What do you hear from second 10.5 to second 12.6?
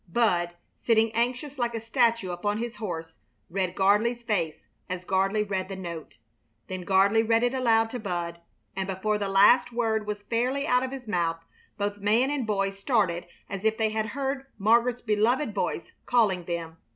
out of his mouth both man and